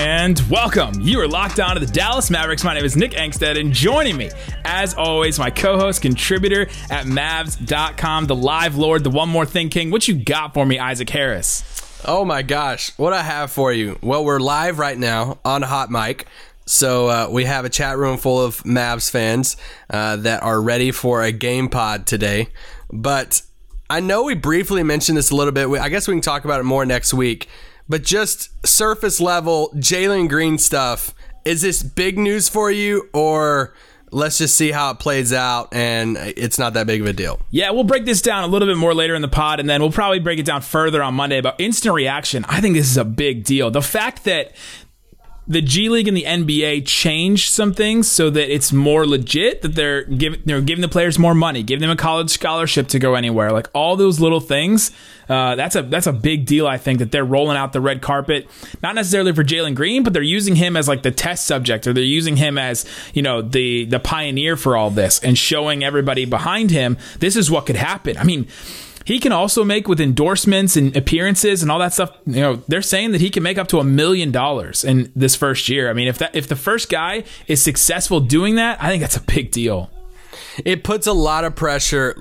[0.00, 1.00] And welcome.
[1.00, 2.62] You are locked on to the Dallas Mavericks.
[2.62, 4.30] My name is Nick Angstadt, and joining me,
[4.64, 9.70] as always, my co host, contributor at Mavs.com, the live lord, the one more thing
[9.70, 9.90] king.
[9.90, 11.64] What you got for me, Isaac Harris?
[12.06, 13.98] Oh my gosh, what I have for you.
[14.00, 16.28] Well, we're live right now on Hot Mic.
[16.64, 19.56] So uh, we have a chat room full of Mavs fans
[19.90, 22.50] uh, that are ready for a game pod today.
[22.92, 23.42] But
[23.90, 25.68] I know we briefly mentioned this a little bit.
[25.80, 27.48] I guess we can talk about it more next week.
[27.88, 31.14] But just surface level Jalen Green stuff.
[31.44, 33.74] Is this big news for you, or
[34.10, 37.40] let's just see how it plays out and it's not that big of a deal?
[37.50, 39.80] Yeah, we'll break this down a little bit more later in the pod, and then
[39.80, 41.40] we'll probably break it down further on Monday.
[41.40, 43.70] But instant reaction, I think this is a big deal.
[43.70, 44.52] The fact that
[45.48, 49.74] the G League and the NBA changed some things so that it's more legit that
[49.74, 53.14] they're giving they're giving the players more money, giving them a college scholarship to go
[53.14, 53.50] anywhere.
[53.50, 54.90] Like all those little things,
[55.28, 56.66] uh, that's a that's a big deal.
[56.66, 58.46] I think that they're rolling out the red carpet,
[58.82, 61.94] not necessarily for Jalen Green, but they're using him as like the test subject, or
[61.94, 66.26] they're using him as you know the the pioneer for all this, and showing everybody
[66.26, 68.18] behind him this is what could happen.
[68.18, 68.48] I mean
[69.08, 72.10] he can also make with endorsements and appearances and all that stuff.
[72.26, 75.34] You know, they're saying that he can make up to a million dollars in this
[75.34, 75.88] first year.
[75.88, 79.16] I mean, if that if the first guy is successful doing that, I think that's
[79.16, 79.88] a big deal.
[80.62, 82.18] It puts a lot of pressure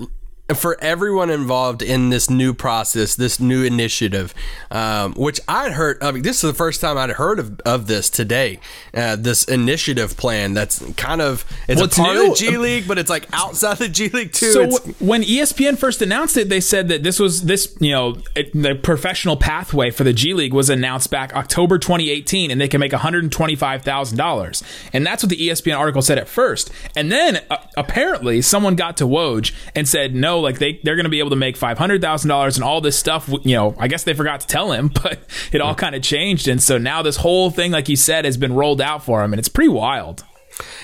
[0.55, 4.33] for everyone involved in this new process, this new initiative,
[4.71, 6.01] um, which I'd heard.
[6.01, 8.59] I mean, this is the first time I'd heard of, of this today.
[8.93, 12.31] Uh, this initiative plan that's kind of it's a part new?
[12.31, 14.51] of the G League, but it's like outside the G League too.
[14.51, 18.15] So it's, when ESPN first announced it, they said that this was this you know
[18.35, 22.69] it, the professional pathway for the G League was announced back October 2018, and they
[22.69, 24.63] can make 125 thousand dollars,
[24.93, 26.71] and that's what the ESPN article said at first.
[26.95, 31.05] And then uh, apparently someone got to Woj and said no like they they're going
[31.05, 33.29] to be able to make five hundred thousand dollars and all this stuff.
[33.43, 35.19] You know, I guess they forgot to tell him, but
[35.51, 38.37] it all kind of changed, and so now this whole thing, like you said, has
[38.37, 40.23] been rolled out for him, and it's pretty wild.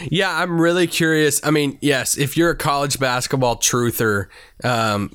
[0.01, 1.43] Yeah, I'm really curious.
[1.43, 4.27] I mean, yes, if you're a college basketball truther,
[4.63, 5.11] um,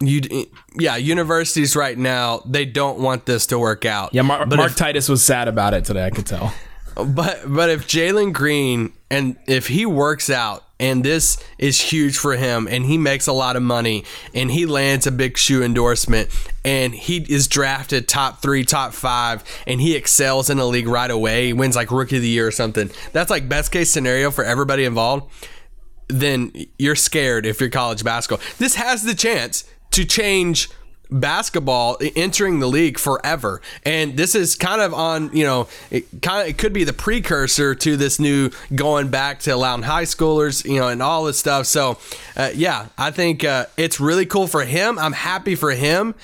[0.00, 0.46] you
[0.78, 4.14] yeah, universities right now they don't want this to work out.
[4.14, 6.04] Yeah, Mar- Mark if, Titus was sad about it today.
[6.04, 6.52] I could tell.
[6.96, 12.36] But but if Jalen Green and if he works out and this is huge for
[12.36, 14.04] him and he makes a lot of money
[14.34, 16.28] and he lands a big shoe endorsement
[16.64, 21.10] and he is drafted top three top five and he excels in the league right
[21.10, 21.46] away.
[21.46, 22.90] He wins like rookie of the year or something.
[23.12, 25.30] That's like best case scenario for everybody involved.
[26.08, 28.44] Then you're scared if you're college basketball.
[28.58, 30.68] This has the chance to change
[31.10, 36.42] basketball entering the league forever and this is kind of on you know it kind
[36.42, 40.64] of it could be the precursor to this new going back to allowing high schoolers
[40.64, 41.96] you know and all this stuff so
[42.36, 46.14] uh, yeah i think uh, it's really cool for him i'm happy for him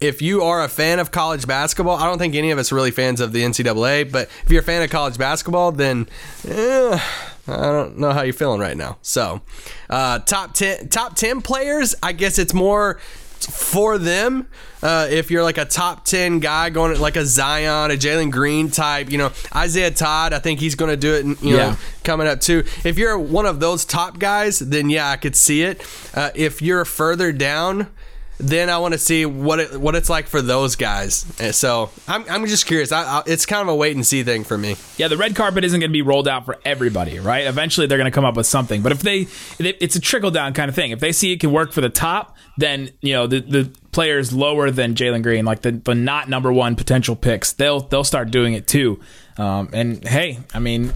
[0.00, 2.74] if you are a fan of college basketball, I don't think any of us are
[2.74, 6.08] really fans of the NCAA, but if you're a fan of college basketball, then
[6.48, 6.98] eh,
[7.46, 8.96] I don't know how you're feeling right now.
[9.02, 9.42] So,
[9.90, 11.94] uh, top ten, top ten players.
[12.02, 12.98] I guess it's more
[13.46, 14.46] for them.
[14.82, 18.70] Uh, if you're like a top 10 guy going like a Zion, a Jalen Green
[18.70, 21.76] type, you know, Isaiah Todd, I think he's going to do it, you know, yeah.
[22.02, 22.64] coming up too.
[22.84, 25.82] If you're one of those top guys, then yeah, I could see it.
[26.14, 27.88] Uh, if you're further down,
[28.40, 31.26] then I want to see what it what it's like for those guys.
[31.54, 32.90] So I'm, I'm just curious.
[32.90, 34.76] I, I, it's kind of a wait and see thing for me.
[34.96, 37.46] Yeah, the red carpet isn't going to be rolled out for everybody, right?
[37.46, 38.82] Eventually, they're going to come up with something.
[38.82, 39.26] But if they,
[39.58, 40.90] it's a trickle down kind of thing.
[40.90, 44.32] If they see it can work for the top, then you know the the players
[44.32, 48.30] lower than Jalen Green, like the the not number one potential picks, they'll they'll start
[48.30, 49.00] doing it too.
[49.36, 50.92] Um, and hey, I mean,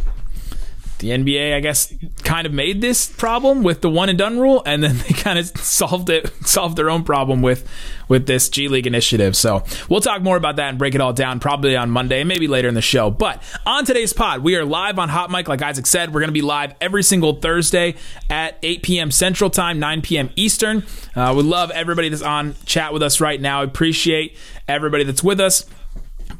[0.98, 4.62] the NBA, I guess, kind of made this problem with the one and done rule,
[4.64, 7.68] and then they kind of solved it, solved their own problem with
[8.08, 9.36] with this G League initiative.
[9.36, 12.48] So we'll talk more about that and break it all down probably on Monday, maybe
[12.48, 13.10] later in the show.
[13.10, 16.12] But on today's pod, we are live on Hot Mic, like Isaac said.
[16.12, 17.94] We're going to be live every single Thursday
[18.28, 19.10] at 8 p.m.
[19.10, 20.30] Central Time, 9 p.m.
[20.36, 20.84] Eastern.
[21.16, 23.62] Uh, we love everybody that's on chat with us right now.
[23.62, 24.36] Appreciate
[24.68, 25.64] everybody that's with us.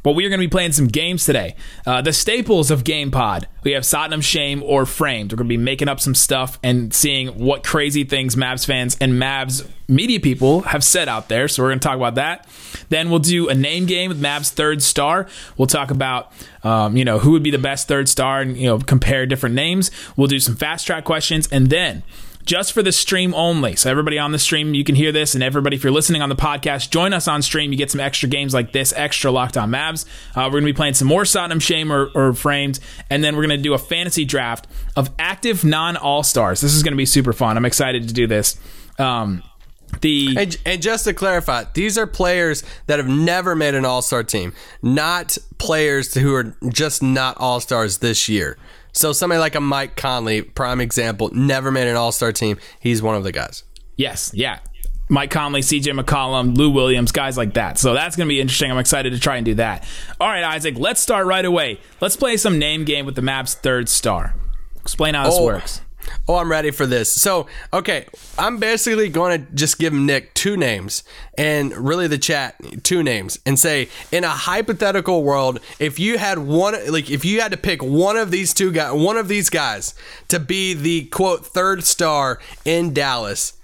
[0.05, 1.57] But we are going to be playing some games today.
[1.85, 3.47] Uh, the staples of GamePod.
[3.65, 5.33] We have Satnam Shame or Framed.
[5.33, 8.99] We're going to be making up some stuff and seeing what crazy things Mavs fans
[9.01, 11.49] and Mavs media people have said out there.
[11.49, 12.47] So we're going to talk about that.
[12.91, 15.27] Then we'll do a name game with Mavs third star.
[15.57, 18.67] We'll talk about um, you know who would be the best third star and you
[18.67, 19.91] know compare different names.
[20.17, 22.03] We'll do some fast track questions and then
[22.45, 23.77] just for the stream only.
[23.77, 26.29] So everybody on the stream, you can hear this, and everybody, if you're listening on
[26.29, 27.73] the podcast, join us on stream.
[27.73, 30.05] You get some extra games like this, extra Locked On Mavs.
[30.35, 32.81] Uh, we're gonna be playing some more Sodom Shame or, or Framed,
[33.11, 36.61] and then we're gonna do a fantasy draft of active non All Stars.
[36.61, 37.57] This is gonna be super fun.
[37.57, 38.59] I'm excited to do this.
[38.99, 39.43] Um,
[40.01, 44.03] the And, and just to clarify, these are players that have never made an All
[44.03, 44.53] Star team,
[44.83, 48.59] not players who are just not All Stars this year.
[48.95, 52.59] So somebody like a Mike Conley, prime example, never made an All Star team.
[52.81, 53.65] He's one of the guys.
[53.97, 54.61] Yes, yeah.
[55.11, 57.79] Mike Conley, CJ McCollum, Lou Williams, guys like that.
[57.79, 58.71] So that's going to be interesting.
[58.71, 59.87] I'm excited to try and do that.
[60.19, 61.79] All right, Isaac, let's start right away.
[62.01, 64.35] Let's play some name game with the Mavs third star.
[64.81, 65.45] Explain how this Oh.
[65.45, 65.83] works.
[66.27, 67.11] Oh, I'm ready for this.
[67.11, 68.07] So, okay,
[68.39, 71.05] I'm basically going to just give Nick two names
[71.37, 76.39] and really the chat two names and say, in a hypothetical world, if you had
[76.39, 79.51] one, like if you had to pick one of these two guys, one of these
[79.51, 79.95] guys
[80.29, 83.55] to be the quote third star in Dallas,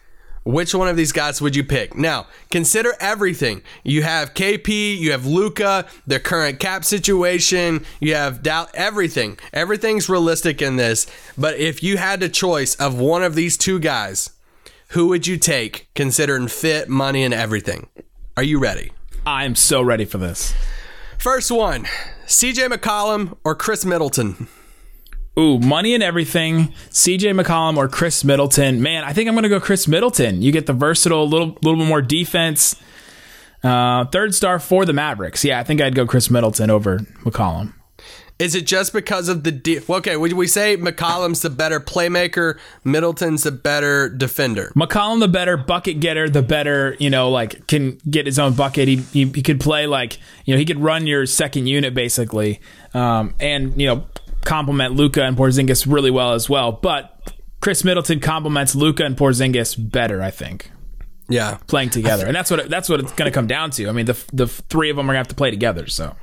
[0.45, 1.97] which one of these guys would you pick?
[1.97, 3.63] Now, consider everything.
[3.85, 9.39] You have KP, you have Luka, their current cap situation, you have doubt, everything.
[9.53, 11.07] Everything's realistic in this.
[11.37, 14.31] But if you had the choice of one of these two guys,
[14.89, 17.89] who would you take considering fit, money, and everything?
[18.37, 18.93] Are you ready?
[19.27, 20.55] I'm so ready for this.
[21.19, 21.85] First one
[22.27, 24.49] CJ McCollum or Khris Middleton?
[25.39, 26.75] Ooh, money and everything.
[26.91, 28.83] CJ McCollum or Khris Middleton.
[28.83, 30.43] Man, I think I'm going to go Khris Middleton.
[30.43, 32.77] You get the versatile, a little little bit more defense.
[33.63, 35.45] Uh, third star for the Mavericks.
[35.45, 37.75] Yeah, I think I'd go Khris Middleton over McCollum.
[38.41, 40.17] Is it just because of the de- okay?
[40.17, 44.73] Would we say McCollum's the better playmaker, Middleton's the better defender?
[44.75, 48.89] McCollum, the better bucket getter, the better, you know, like can get his own bucket.
[48.89, 52.63] He, he, he could play like, you know, he could run your second unit basically.
[52.95, 54.07] Um, and, you know,
[54.45, 56.73] complement Luka and Porzingis really well as well.
[56.73, 60.71] But Khris Middleton complements Luka and Porzingis better, I think,
[61.29, 62.27] Yeah, playing together.
[62.27, 63.89] And that's what it, that's what it's going to come down to.
[63.89, 65.87] I mean, the the three of them are going to have to play together.
[65.87, 66.17] So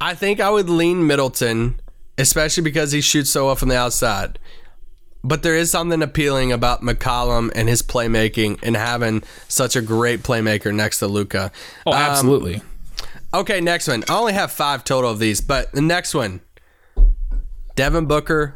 [0.00, 1.80] I think I would lean Middleton,
[2.16, 4.38] especially because he shoots so well from the outside.
[5.22, 10.22] But there is something appealing about McCollum and his playmaking and having such a great
[10.22, 11.52] playmaker next to Luka.
[11.86, 12.56] oh, absolutely.
[12.56, 14.02] Um, okay, next one.
[14.08, 16.40] I only have five total of these, but the next one
[17.76, 18.54] Devin Booker,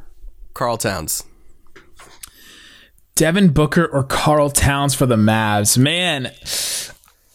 [0.54, 1.24] Karl Towns.
[3.14, 5.78] Devin Booker or Karl Towns for the Mavs.
[5.78, 6.32] Man,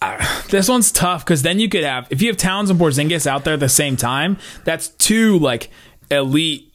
[0.01, 3.25] uh, this one's tough because then you could have if you have Towns and Porzingis
[3.25, 5.69] out there at the same time, that's two like
[6.11, 6.65] elite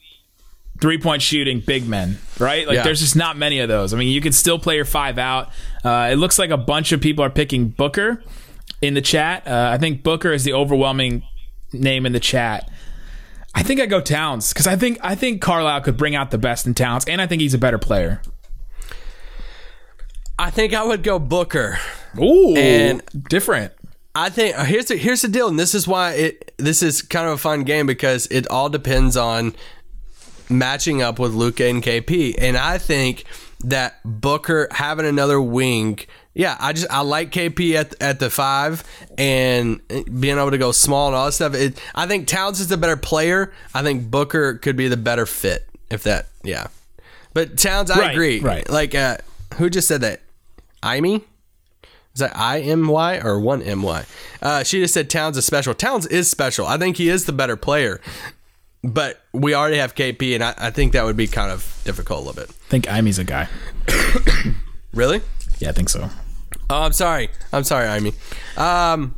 [0.81, 2.67] three point shooting big men, right?
[2.67, 2.83] Like Yeah.
[2.83, 3.93] there's just not many of those.
[3.93, 5.49] I mean, you can still play your five out.
[5.83, 8.23] Uh, it looks like a bunch of people are picking Booker
[8.81, 9.47] in the chat.
[9.47, 11.23] Uh, I think Booker is the overwhelming
[11.71, 12.69] name in the chat.
[13.55, 16.37] I think I go Towns because I think I think Carlisle could bring out the
[16.37, 18.21] best in Towns, and I think he's a better player.
[20.37, 21.79] I think I would go Booker.
[22.19, 23.71] Ooh, And- different.
[24.17, 27.01] I think uh, here's the here's the deal, and this is why it this is
[27.01, 29.53] kind of a fun game because it all depends on
[30.49, 33.25] matching up with Luka and KP, and I think
[33.65, 35.99] that Booker having another wing.
[36.35, 38.83] Yeah, I just I like KP at at the five
[39.17, 41.53] and being able to go small and all that stuff.
[41.55, 43.53] It, I think Towns is the better player.
[43.73, 46.27] I think Booker could be the better fit if that.
[46.43, 46.67] Yeah,
[47.33, 48.39] but Towns, I Right, agree.
[48.41, 48.69] right.
[48.69, 49.17] Like, uh,
[49.55, 50.21] who just said that?
[50.83, 51.15] Imy.
[52.13, 54.05] Is that I M Y or one M Y?
[54.41, 55.73] Uh, she just said Towns is special.
[55.73, 56.65] Towns is special.
[56.67, 58.01] I think he is the better player,
[58.83, 62.19] but we already have KP, and I, I think that would be kind of difficult
[62.25, 62.49] a little bit.
[62.49, 63.47] I think Imy's a guy.
[64.93, 65.21] Really?
[65.59, 66.09] Yeah, I think so.
[66.69, 67.29] Oh, I'm sorry.
[67.53, 68.13] I'm sorry, Amy.
[68.57, 69.15] Um,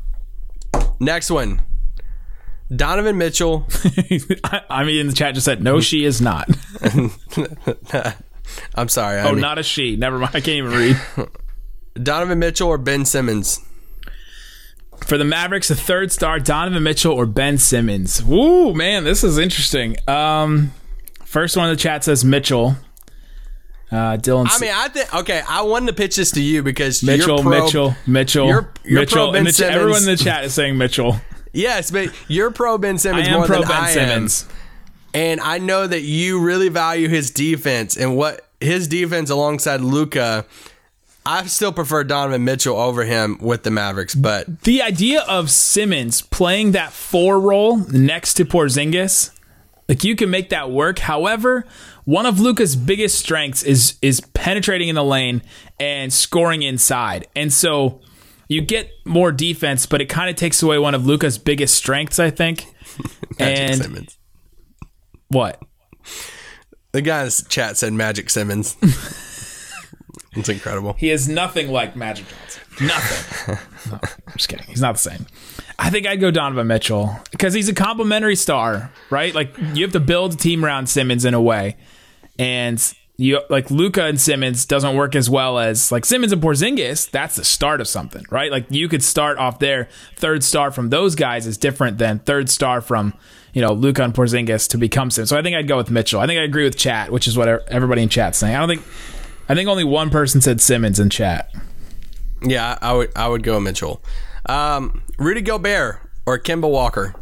[0.99, 1.61] next one.
[2.75, 3.65] Donovan Mitchell.
[4.69, 6.49] I mean, in the chat just said, no, she is not.
[8.75, 9.19] I'm sorry.
[9.19, 9.41] oh, Amy.
[9.41, 9.95] not a she.
[9.95, 10.31] Never mind.
[10.35, 10.99] I can't even read.
[12.03, 13.61] Donovan Mitchell or Ben Simmons.
[15.05, 18.23] For the Mavericks, the third star, Donovan Mitchell or Ben Simmons.
[18.23, 19.95] Woo, man, this is interesting.
[20.07, 20.73] Um,
[21.23, 22.75] first one in the chat says Mitchell.
[23.89, 24.47] Uh, Dylan.
[24.49, 25.41] I mean, I think okay.
[25.47, 29.15] I wanted to pitch this to you because Mitchell, pro, Mitchell, Mitchell, you're- you're Mitchell.
[29.27, 31.15] pro Ben in the chat, everyone in the chat is saying Mitchell.
[31.53, 34.45] Yes, but you're pro Ben Simmons more pro than Ben I Simmons.
[34.47, 34.55] am,
[35.15, 40.45] and I know that you really value his defense and what his defense alongside Luka.
[41.25, 46.21] I still prefer Donovan Mitchell over him with the Mavericks, but The idea of Simmons
[46.21, 49.31] playing that four role next to Porzingis,
[49.89, 50.99] like you can make that work.
[50.99, 51.65] However,
[52.07, 55.41] one of Luka's biggest strengths is is penetrating in the lane
[55.77, 57.27] and scoring inside.
[57.35, 57.99] And so
[58.47, 62.17] you get more defense, but it kind of takes away one of Luka's biggest strengths,
[62.17, 62.65] I think.
[63.39, 64.17] Magic and Simmons.
[65.27, 65.61] what?
[66.93, 68.77] The guy in the chat said Magic Simmons.
[70.37, 70.93] It's incredible.
[70.93, 72.87] He is nothing like Magic Johnson.
[72.87, 73.57] Nothing.
[73.91, 74.67] no, I'm just kidding.
[74.67, 75.25] He's not the same.
[75.79, 79.33] I think I'd go Donovan Mitchell because he's a complimentary star, right?
[79.33, 81.75] Like you have to build a team around Simmons in a way,
[82.39, 87.09] and you like Luka and Simmons doesn't work as well as like Simmons and Porzingis.
[87.09, 88.51] That's the start of something, right?
[88.51, 89.89] Like you could start off there.
[90.15, 93.15] Third star from those guys is different than third star from
[93.53, 95.29] you know Luka and Porzingis to become Simmons.
[95.29, 96.19] So I think I'd go with Mitchell.
[96.19, 98.55] I think I agree with chat, which is what everybody in chat's saying.
[98.55, 98.83] I don't think.
[99.49, 101.51] I think only one person said Simmons in chat.
[102.43, 104.03] Yeah, I would I would go Mitchell.
[104.45, 107.15] Um, Rudy Gobert or Kemba Walker.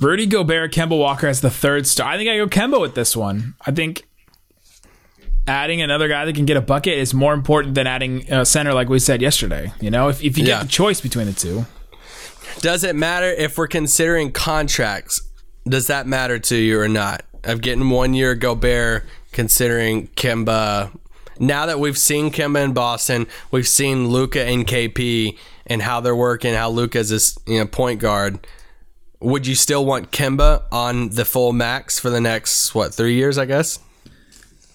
[0.00, 2.08] Rudy Gobert, Kemba Walker as the third star.
[2.10, 3.54] I think I go Kemba with this one.
[3.64, 4.04] I think
[5.46, 8.72] adding another guy that can get a bucket is more important than adding a center,
[8.72, 9.72] like we said yesterday.
[9.80, 10.58] You know, if, if you Yeah.
[10.58, 11.66] get the choice between the two.
[12.60, 15.20] Does it matter if we're considering contracts?
[15.68, 17.22] Does that matter to you or not?
[17.42, 20.96] Of getting one year Gobert, considering Kemba.
[21.38, 25.36] Now that we've seen Kemba in Boston, we've seen Luka and KP
[25.66, 28.46] and how they're working, how Luka's this you know point guard.
[29.24, 33.38] Would you still want Kemba on the full max for the next what three years?
[33.38, 33.78] I guess.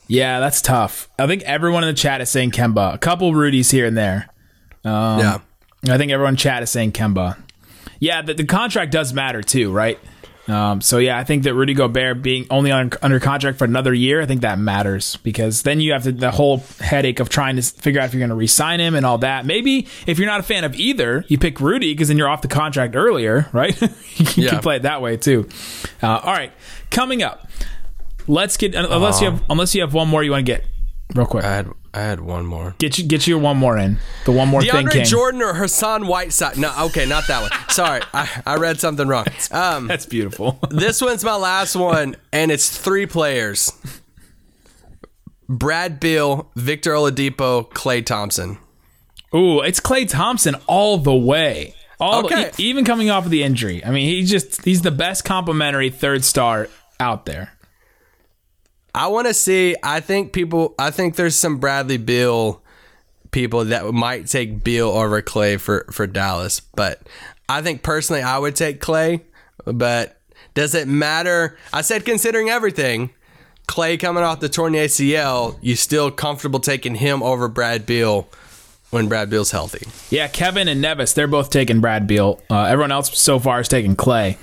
[0.08, 1.08] Yeah, that's tough.
[1.20, 2.96] I think everyone in the chat is saying Kemba.
[2.96, 4.28] A couple Rudies here and there.
[4.84, 5.38] Um, yeah.
[5.88, 7.38] I think everyone in chat is saying Kemba.
[8.00, 10.00] Yeah, the, the contract does matter too, right?
[10.50, 13.94] Um, so yeah, I think that Rudy Gobert being only on, under contract for another
[13.94, 17.56] year, I think that matters because then you have to, the whole headache of trying
[17.58, 19.46] to figure out if you're going to re-sign him and all that.
[19.46, 22.42] Maybe if you're not a fan of either, you pick Rudy because then you're off
[22.42, 23.80] the contract earlier, right?
[23.82, 23.90] you
[24.46, 24.50] Yeah.
[24.52, 25.48] can play it that way too.
[26.02, 26.52] Uh, all right,
[26.90, 27.48] coming up,
[28.28, 30.64] let's get unless you have unless you have one more you want to get
[31.16, 31.44] real quick.
[31.44, 32.76] I had I had one more.
[32.78, 33.98] Get you get your one more in.
[34.26, 35.06] The one more thing DeAndre.
[35.06, 36.58] Jordan or Hassan Whiteside?
[36.58, 37.52] No, okay, not that one.
[37.70, 39.26] Sorry, I, I read something wrong.
[39.52, 40.60] Um, That's beautiful.
[40.70, 43.72] this one's my last one, and it's three players:
[45.48, 48.60] Brad Beal, Victor Oladipo, Klay Thompson.
[49.34, 51.74] Ooh, it's Klay Thompson all the way.
[52.00, 52.50] All Okay.
[52.50, 53.84] e- even coming off of the injury.
[53.84, 57.52] I mean, he's just he's the best complimentary third star out there.
[58.94, 59.76] I want to see.
[59.84, 60.76] I think people.
[60.80, 62.62] I think there's some Bradley Beal
[63.32, 67.02] people that might take Beal over Klay for for Dallas, but
[67.48, 69.22] I think personally I would take Klay.
[69.66, 70.18] But
[70.54, 71.58] does it matter?
[71.72, 73.12] I said considering everything.
[73.68, 78.28] Klay coming off the torn ACL, you still comfortable taking him over Brad Beal
[78.90, 79.88] when Brad Beal's healthy?
[80.10, 82.42] Yeah, Kevin and Nevis, they're both taking Brad Beal.
[82.50, 84.38] Uh, everyone else so far is taking Klay.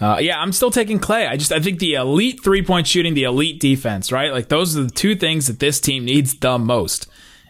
[0.00, 1.28] Uh, yeah, I'm still taking Klay.
[1.28, 4.30] I just I think the elite three point shooting, the elite defense, right?
[4.32, 7.06] Like those are the two things that this team needs the most.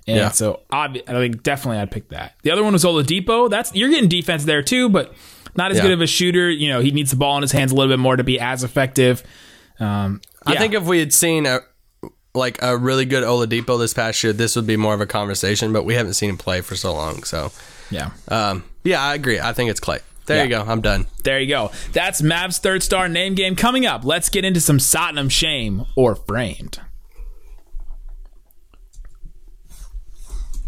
[0.07, 0.31] And Yeah.
[0.31, 2.35] so obvi- I think definitely I'd pick that.
[2.43, 3.51] The other one was Oladipo.
[3.51, 5.13] That's you're getting defense there too, but
[5.57, 5.85] not as Yeah.
[5.85, 6.49] good of a shooter.
[6.49, 8.39] You know, he needs the ball in his hands a little bit more to be
[8.39, 9.25] as effective.
[9.81, 11.61] Um, I think if we had seen a
[12.35, 15.73] like a really good Oladipo this past year, this would be more of a conversation.
[15.73, 17.51] But we haven't seen him play for so long, so
[17.91, 18.11] yeah.
[18.29, 19.41] um, yeah, I agree.
[19.41, 20.01] I think it's Klay.
[20.27, 20.63] There you go.
[20.63, 21.07] I'm done.
[21.23, 21.71] There you go.
[21.93, 24.05] That's Mavs third star name game coming up.
[24.05, 26.81] Let's get into some Satnam shame or framed.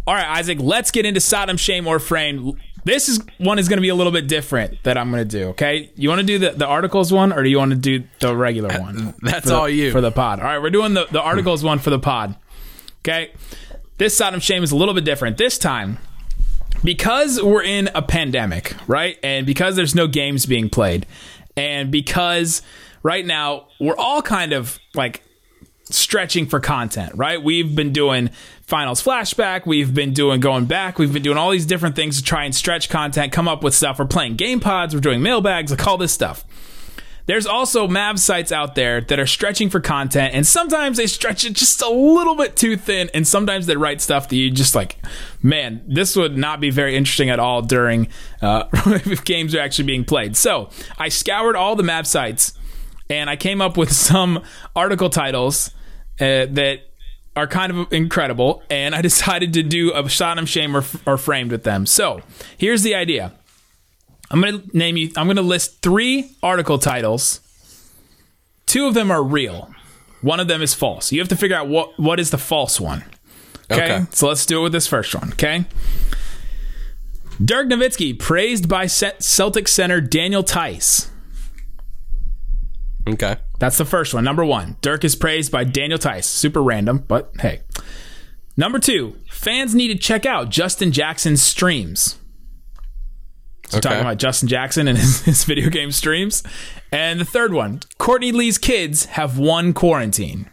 [0.07, 2.59] All right, Isaac, let's get into Sodom shame or framed.
[2.85, 5.39] This is one is going to be a little bit different that I'm going to
[5.39, 5.49] do.
[5.49, 8.05] Okay, you want to do the, the articles one or do you want to do
[8.21, 9.15] the regular one?
[9.21, 9.91] that's the- all you.
[9.93, 10.41] for the pod.
[10.41, 12.37] All right, we're doing the the articles one for the pod.
[13.01, 13.33] Okay,
[13.99, 15.99] this Sodom shame is a little bit different this time
[16.83, 19.19] because we're in a pandemic, right?
[19.23, 21.07] And because there's no games being played,
[21.57, 22.63] and because
[23.03, 25.23] right now we're all kind of like
[25.85, 27.43] stretching for content, right?
[27.43, 28.31] We've been doing
[28.63, 32.23] finals flashback, we've been doing going back, we've been doing all these different things to
[32.23, 33.99] try and stretch content, come up with stuff.
[33.99, 36.45] We're playing game pods, we're doing mailbags, like all this stuff.
[37.29, 41.45] There's also Mav sites out there that are stretching for content, and sometimes they stretch
[41.45, 44.75] it just a little bit too thin, and sometimes they write stuff that you just
[44.75, 44.97] like,
[45.43, 48.09] man, this would not be very interesting at all during
[48.41, 50.39] uh, if games are actually being played.
[50.39, 52.55] So I scoured all the Mav sites,
[53.11, 54.43] and I came up with some
[54.75, 55.69] article titles
[56.19, 56.79] uh, that
[57.37, 61.19] are kind of incredible, and I decided to do a shot of shame or, or
[61.19, 61.85] framed with them.
[61.85, 62.23] So
[62.57, 63.35] here's the idea.
[64.31, 67.41] I'm going to name you, I'm going to list three article titles.
[68.67, 69.71] Two of them are real.
[70.21, 71.13] One of them is false.
[71.13, 73.05] You have to figure out what, what is the false one.
[73.71, 73.85] Okay?
[73.85, 74.07] Okay.
[74.11, 75.33] So let's do it with this first one.
[75.33, 75.65] Okay.
[77.43, 81.11] Dirk Nowitzki praised by Celtic center Daniel Theis.
[83.09, 83.37] Okay.
[83.59, 84.25] That's the first one.
[84.25, 86.27] Number one, Dirk is praised by Daniel Theis.
[86.27, 87.63] Super random, but hey.
[88.57, 92.18] Number two, fans need to check out Justin Jackson's streams.
[93.69, 93.89] So Okay.
[93.89, 96.43] talking about Justin Jackson and his, his video game streams.
[96.91, 100.49] And the third one, Courtney Lee's kids have one quarantine.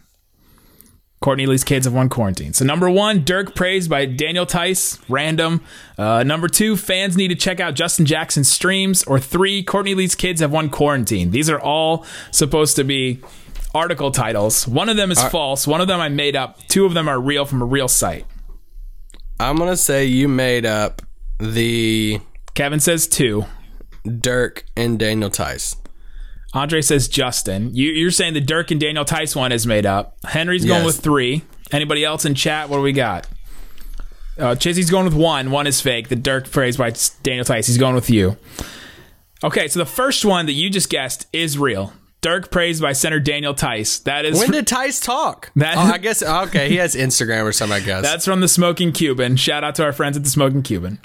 [1.20, 2.52] Courtney Lee's kids have won quarantine.
[2.52, 5.62] So number one, Dirk praised by Daniel Theis, random.
[5.96, 9.02] Uh, number two, fans need to check out Justin Jackson's streams.
[9.04, 11.30] Or three, Courtney Lee's kids have won quarantine.
[11.30, 13.20] These are all supposed to be
[13.74, 14.68] article titles.
[14.68, 15.66] One of them is false.
[15.66, 16.58] One of them I made up.
[16.68, 18.26] Two of them are real from a real site.
[19.40, 21.02] I'm gonna say you made up
[21.38, 22.20] the
[22.56, 23.44] Kevin says two.
[24.20, 25.76] Dirk and Daniel Theis.
[26.54, 27.74] Andre says Justin.
[27.74, 30.16] You, you're saying the Dirk and Daniel Theis one is made up.
[30.24, 30.86] Henry's going Yes.
[30.86, 31.42] with three.
[31.70, 32.68] Anybody else in chat?
[32.68, 33.26] What do we got?
[34.38, 35.50] Uh, Chizzy's going with one.
[35.50, 36.08] One is fake.
[36.08, 37.66] The Dirk praised by Daniel Theis.
[37.66, 38.36] He's going with you.
[39.44, 41.92] Okay, so the first one that you just guessed is real.
[42.22, 43.98] Dirk praised by center Daniel Theis.
[44.04, 45.50] That is When did Theis talk?
[45.56, 46.68] That- oh, I guess okay.
[46.70, 47.76] He has Instagram or something.
[47.82, 48.02] I guess.
[48.10, 49.36] that's from the Smoking Cuban.
[49.36, 50.98] Shout out to our friends at the Smoking Cuban.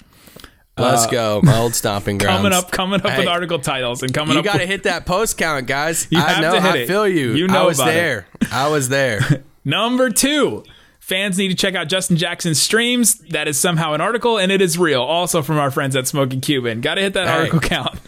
[0.77, 2.37] Let's uh, go, my old stomping grounds.
[2.37, 4.45] Coming up, coming up Hey, with article titles and coming You up.
[4.45, 6.07] You got to hit that post count, guys.
[6.11, 6.53] You I have know.
[6.55, 6.87] to hit I it.
[6.87, 7.33] feel you.
[7.33, 7.93] You know I was about it.
[7.93, 8.27] there.
[8.51, 9.19] I was there.
[9.65, 10.63] Number two,
[10.99, 13.15] fans need to check out Justin Jackson's streams.
[13.29, 15.01] That is somehow an article, and it is real.
[15.01, 16.81] Also from our friends at Smoking Cuban.
[16.81, 17.33] Got to hit that Hey.
[17.33, 17.99] article count.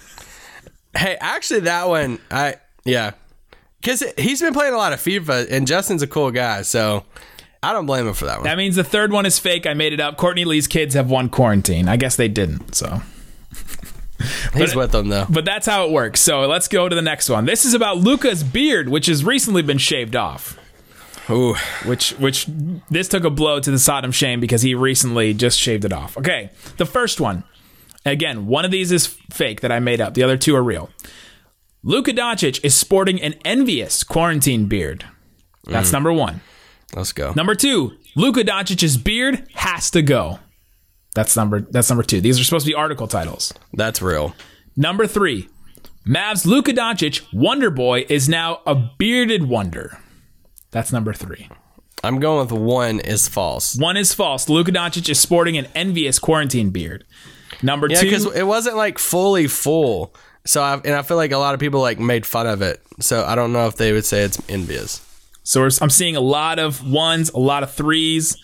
[0.96, 2.55] hey, actually, that one, I
[2.86, 3.12] yeah,
[3.82, 7.03] because he's been playing a lot of FIFA, and Justin's a cool guy, so
[7.63, 8.43] I don't blame him for that one.
[8.43, 9.65] That means the third one is fake.
[9.65, 10.17] I made it up.
[10.17, 11.88] Courtney Lee's kids have won quarantine.
[11.88, 12.75] I guess they didn't.
[12.75, 13.01] So,
[14.53, 15.25] he's with them though.
[15.29, 16.20] but that's how it works.
[16.20, 17.46] So let's go to the next one.
[17.46, 20.60] This is about Luka's beard, which has recently been shaved off.
[21.29, 21.55] Ooh,
[21.86, 22.48] which which
[22.89, 26.17] this took a blow to the Sodom shame because he recently just shaved it off.
[26.17, 27.46] Okay, the first one.
[28.05, 30.13] Again, one of these is fake that I made up.
[30.13, 30.89] The other two are real.
[31.84, 35.05] Luka Doncic is sporting an envious quarantine beard.
[35.65, 35.93] That's mm.
[35.93, 36.41] number one.
[36.96, 37.34] Let's go.
[37.36, 40.40] Number two, Luka Doncic's beard has to go.
[41.16, 42.22] That's number that's number two.
[42.22, 43.54] These are supposed to be article titles.
[43.74, 44.36] That's real.
[44.76, 45.48] Number three,
[46.08, 50.00] Mavs Luka Doncic, Wonder Boy, is now a bearded wonder.
[50.72, 51.48] That's number three.
[52.04, 53.78] I'm going with one is false.
[53.78, 54.50] One is false.
[54.50, 57.06] Luka Doncic is sporting an envious quarantine beard.
[57.62, 60.14] Number Yeah, two, because it wasn't like fully full.
[60.46, 62.82] So I, and I feel like a lot of people like made fun of it.
[63.00, 65.00] So I don't know if they would say it's envious.
[65.44, 68.38] So we're, I'm seeing a lot of ones, a lot of threes.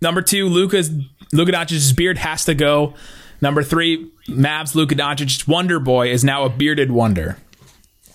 [0.00, 0.90] Number two, Luka's
[1.32, 2.94] Luka Doncic's beard has to go.
[3.40, 7.36] Number three, Mavs Luka Doncic's Wonder Boy is now a bearded wonder.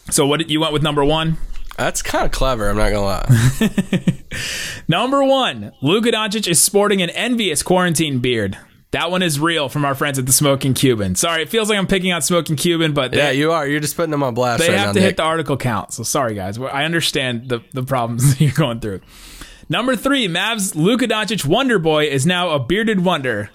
[0.10, 1.38] So what did you went with number one?
[1.78, 2.70] That's kind of clever.
[2.70, 4.16] I'm not gonna lie.
[4.88, 8.58] Number one, Luka Doncic is sporting an envious quarantine beard.
[8.92, 11.14] That one is real from our friends at the Smoking Cuban.
[11.14, 13.68] Sorry, it feels like I'm picking on Smoking Cuban, but yeah, you are.
[13.68, 14.62] You're just putting them on blast.
[14.64, 15.06] they right have now, to Nick.
[15.10, 15.94] hit the article count.
[15.94, 16.58] So sorry, guys.
[16.58, 19.02] I understand the, the problems you're going through.
[19.70, 23.52] Number three, Mavs Luka Doncic Wonder Boy is now a bearded wonder.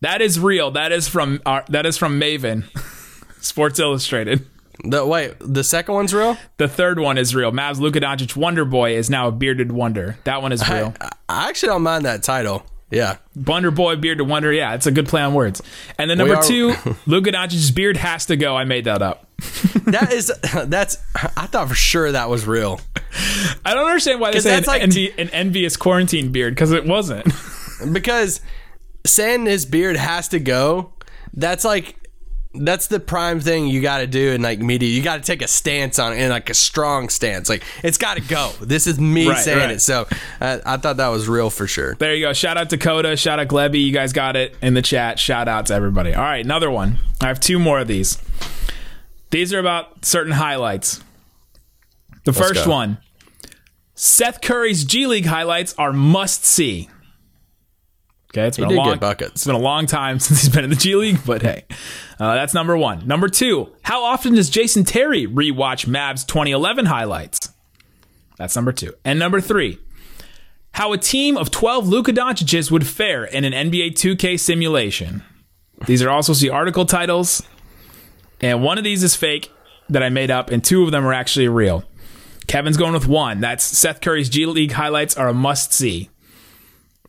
[0.00, 0.72] That is real.
[0.72, 2.64] That is from our, that is from Maven,
[3.40, 4.44] Sports Illustrated.
[4.84, 6.36] The, wait, the second one's real.
[6.58, 7.52] The third one is real.
[7.52, 10.18] Mavs Luka Doncic Wonder Boy is now a bearded wonder.
[10.24, 10.92] That one is real.
[11.00, 12.66] I, I actually don't mind that title.
[12.90, 14.52] Yeah, Wonder Boy, Bearded Wonder.
[14.52, 15.60] Yeah, it's a good play on words.
[15.98, 16.74] And then number are- two,
[17.06, 18.56] Luka Doncic's beard has to go.
[18.56, 19.26] I made that up.
[19.86, 20.32] that is
[20.66, 20.96] that's.
[21.36, 22.80] I thought for sure that was real
[23.66, 26.86] I don't understand why they say an, like- envy, an envious quarantine beard because it
[26.86, 27.26] wasn't.
[27.92, 28.40] because
[29.04, 30.92] saying his beard has to go.
[31.34, 31.96] That's like
[32.64, 34.88] that's the prime thing you got to do in like media.
[34.88, 37.48] You got to take a stance on it, and like a strong stance.
[37.48, 38.52] Like it's got to go.
[38.60, 39.70] This is me Right, saying right.
[39.72, 39.80] it.
[39.82, 40.06] So
[40.40, 41.94] uh, I thought that was real for sure.
[41.96, 42.32] There you go.
[42.32, 43.16] Shout out Dakota.
[43.16, 43.84] Shout out Glebby.
[43.84, 45.18] You guys got it in the chat.
[45.18, 46.14] Shout out to everybody.
[46.14, 46.98] All right, another one.
[47.20, 48.18] I have two more of these.
[49.30, 51.02] These are about certain highlights.
[52.24, 52.70] The first go.
[52.70, 52.98] one
[53.94, 56.90] Seth Curry's G League highlights are must see.
[58.36, 59.32] Okay, it's been did a long buckets.
[59.32, 61.64] It's been a long time since he's been in the G League, but hey,
[62.20, 63.06] uh, that's number one.
[63.06, 67.50] Number two, how often does Jason Terry rewatch Mavs 2011 highlights?
[68.36, 68.92] That's number two.
[69.06, 69.78] And number three,
[70.72, 75.22] how a team of 12 Luka Doncic's would fare in an NBA 2K simulation.
[75.86, 77.42] These are also the article titles,
[78.42, 79.50] and one of these is fake
[79.88, 81.84] that I made up, and two of them are actually real.
[82.46, 83.40] Kevin's going with one.
[83.40, 86.10] That's Seth Curry's G League highlights are a must see.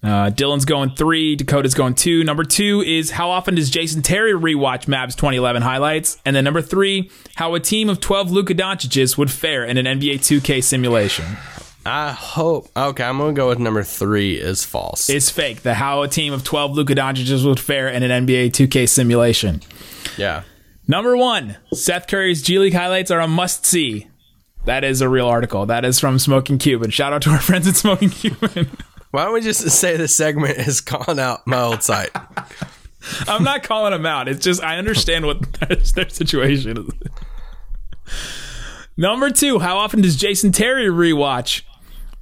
[0.04, 1.36] Uh, Dylan's going three.
[1.36, 2.24] Dakota's going two.
[2.24, 6.22] Number two is how often does Jason Terry rewatch Mavs 2011 highlights?
[6.24, 9.86] And then number three, how a team of 12 Luka Doncic's would fare in an
[10.00, 11.26] NBA 2K simulation.
[11.86, 12.68] I hope.
[12.76, 15.10] Okay, I'm gonna go with number three is false.
[15.10, 15.62] It's fake.
[15.62, 19.62] The how a team of 12 Luka Doncic's would fare in an NBA 2K simulation.
[20.18, 20.44] yeah.
[20.90, 24.08] Number one, Seth Curry's G League highlights are a must see.
[24.66, 25.66] That is a real article.
[25.66, 26.92] That is from Smoking Cuban.
[26.92, 28.70] Shout out to our friends at Smoking Cuban.
[29.18, 32.12] Why don't we just say this segment is calling out my old site?
[33.28, 34.28] I'm not calling them out.
[34.28, 35.42] It's just I understand what
[35.96, 38.14] their situation is.
[38.96, 41.64] Number two, how often does Jason Terry rewatch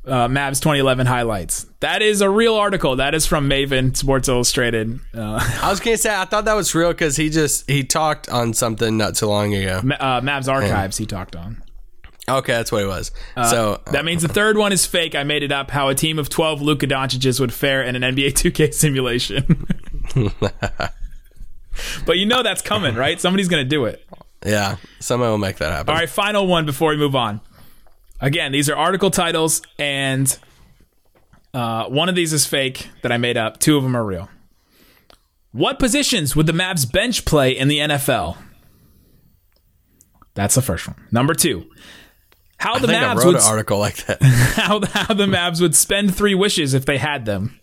[0.06, 1.66] uh, Mavs 2011 highlights.
[1.82, 2.96] That is a real article.
[2.96, 4.98] That is from Maven Sports Illustrated.
[5.14, 8.30] Uh, I was gonna say I thought that was real because he just he talked
[8.30, 9.80] on something not too long ago.
[9.80, 11.62] Uh, Mavs archives he talked on.
[12.28, 13.12] Okay, that's what it was.
[13.36, 15.14] so That means the third one is fake.
[15.14, 15.70] I made it up.
[15.70, 19.68] How a team of 12 Luka Doncic's would fare in an NBA 2K simulation.
[22.06, 23.20] but you know that's coming, right?
[23.22, 24.04] Somebody's going to do it.
[24.46, 25.94] yeah, somebody will make that happen.
[25.94, 27.42] All right, final one before we move on.
[28.22, 30.36] Again, these are article titles, and
[31.54, 33.60] uh, one of these is fake that I made up.
[33.60, 34.30] Two of them are real.
[35.52, 38.38] What positions would the Mavs bench play in the NFL?
[40.34, 40.98] That's the first one.
[41.12, 41.70] Number two.
[42.58, 44.22] How I the think I Mavs wrote would an article like that.
[44.56, 47.60] how, how the Mavs would spend three wishes if they had them.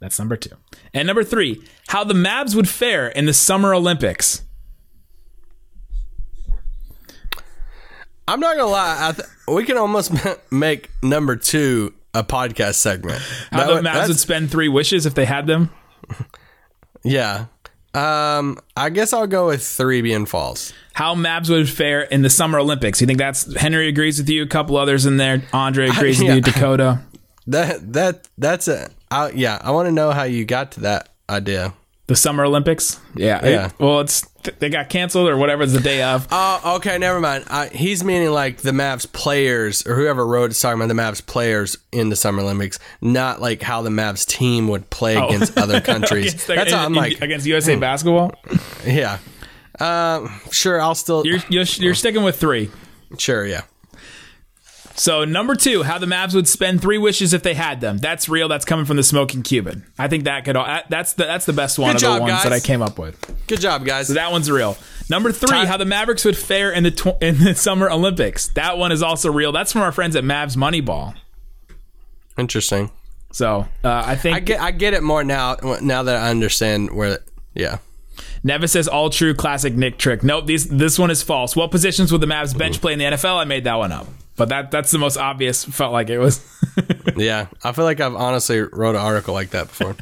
[0.00, 0.56] That's number two.
[0.94, 4.42] And number three, how the Mavs would fare in the Summer Olympics.
[8.26, 9.08] I'm not gonna lie.
[9.08, 10.12] I th- we can almost
[10.52, 13.20] make number two a podcast segment.
[13.50, 15.70] How That the Mavs would spend three wishes if they had them.
[17.02, 17.46] yeah.
[17.92, 20.72] Um, I guess I'll go with three being false.
[20.92, 23.00] How Mavs would fare in the Summer Olympics.
[23.00, 24.42] You think that's Henry agrees with you?
[24.42, 25.42] A couple others in there.
[25.52, 26.34] Andre agrees with yeah.
[26.34, 26.40] you.
[26.40, 27.00] Dakota.
[27.46, 29.58] That that that's a I, yeah.
[29.60, 31.74] I want to know how you got to that idea.
[32.10, 32.98] The Summer Olympics.
[33.14, 33.38] Yeah.
[33.46, 33.70] it- Yeah.
[33.78, 34.26] well, it's
[34.58, 35.62] they got canceled or whatever.
[35.62, 36.26] It's the day of.
[36.32, 37.44] Oh, okay, never mind.
[37.48, 41.24] I, he's meaning like the Mavs players or whoever wrote it's talking about the Mavs
[41.24, 45.80] players in the Summer Olympics, not like how the Mavs team would play against other
[45.92, 46.26] countries.
[46.34, 48.32] Against That's how I'm in- like, against USA basketball.
[48.84, 49.18] yeah.
[49.78, 52.70] Um, sure, I'll still You're, you're you're sticking with three.
[53.18, 53.62] sure, yeah.
[54.96, 57.98] So number two, how the Mavs would spend three wishes if they had them.
[57.98, 58.48] That's real.
[58.48, 59.86] That's coming from the Smoking Cuban.
[59.98, 60.56] I think that could.
[60.56, 62.42] all That's the that's the best one Good of job, the ones guys.
[62.44, 63.46] that I came up with.
[63.46, 64.08] Good job, guys.
[64.08, 64.76] So that one's real.
[65.08, 68.48] Number three, Ty- how the Mavericks would fare in the tw- in the Summer Olympics.
[68.48, 69.52] That one is also real.
[69.52, 71.14] That's from our friends at Mavs Moneyball.
[72.38, 72.90] Interesting.
[73.32, 75.56] So uh, I think I get I get it more now.
[75.80, 77.20] Now that I understand where.
[77.54, 77.78] Yeah.
[78.42, 80.22] Nevis says all true classic Nick trick.
[80.22, 81.54] Nope, these this one is false.
[81.56, 83.36] What positions would the Mavs bench play in the NFL?
[83.36, 84.06] I made that one up.
[84.36, 85.64] But that that's the most obvious.
[85.64, 86.40] Felt like it was.
[87.16, 87.48] Yeah.
[87.62, 89.96] I feel like I've honestly wrote an article like that before.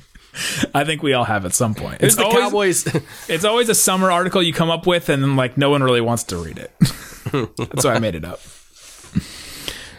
[0.73, 2.01] I think we all have at some point.
[2.01, 3.03] Who's It's the always, Cowboys?
[3.29, 6.01] It's always a summer article you come up with, and then like no one really
[6.03, 6.71] wants to read it.
[7.57, 8.41] that's why I made it up.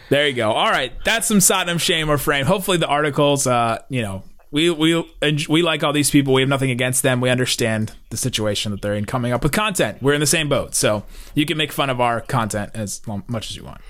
[0.08, 0.50] There you go.
[0.52, 2.46] All right, that's some Sodom shame or frame.
[2.46, 5.04] Hopefully, the articles, uh, you know, we we
[5.48, 6.34] we like all these people.
[6.34, 7.20] We have nothing against them.
[7.20, 10.02] We understand the situation that they're in, coming up with content.
[10.02, 13.22] We're in the same boat, so you can make fun of our content as long,
[13.28, 13.80] much as you want.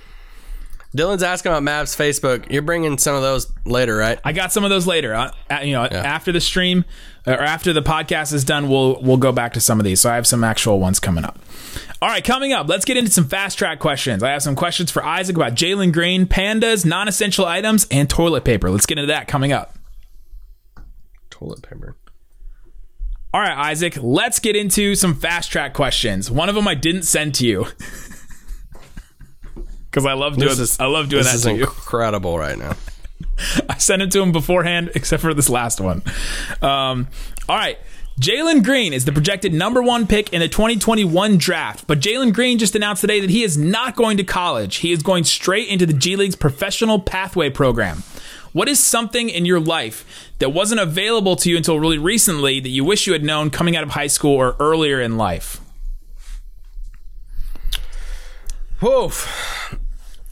[0.96, 2.50] Dylan's asking about Mavs Facebook.
[2.50, 4.18] You're bringing some of those later, right?
[4.24, 5.14] I got some of those later.
[5.14, 6.84] Uh, uh, you know, after the stream
[7.26, 10.00] or after the podcast is done, we'll we'll go back to some of these.
[10.00, 11.38] So I have some actual ones coming up.
[12.02, 14.22] All right, coming up, let's get into some fast track questions.
[14.22, 18.70] I have some questions for Isaac about Jalen Green, pandas, non-essential items, and toilet paper.
[18.70, 19.76] Let's get into that coming up.
[21.40, 21.96] Toilet paper.
[23.32, 26.30] All right, Isaac, let's get into some fast track questions.
[26.30, 27.66] One of them I didn't send to you
[29.90, 31.64] because I love doing This is- I love doing This that is to you.
[31.64, 32.76] incredible right now.
[33.68, 36.02] I sent it to him beforehand, except for this last one.
[36.60, 37.08] Um,
[37.48, 37.78] all right.
[38.20, 42.58] Jalen Green is the projected number one pick in the 2021 draft, but Jalen Green
[42.58, 44.76] just announced today that he is not going to college.
[44.76, 48.02] He is going straight into the G League's professional pathway program.
[48.52, 50.04] What is something in your life
[50.38, 53.76] that wasn't available to you until really recently that you wish you had known coming
[53.76, 55.60] out of high school or earlier in life?
[58.80, 59.76] Woof.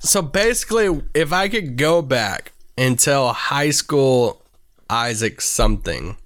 [0.00, 4.42] So basically, if I could go back and tell high school
[4.88, 6.16] Isaac something,